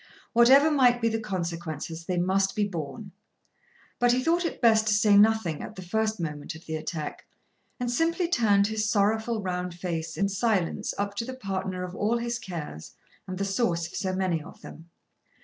[0.33, 3.11] Whatever might be the consequences, they must be borne.
[3.99, 7.27] But he thought it best to say nothing at the first moment of the attack,
[7.79, 12.17] and simply turned his sorrowful round face in silence up to the partner of all
[12.17, 12.95] his cares
[13.27, 14.89] and the source of so many of them.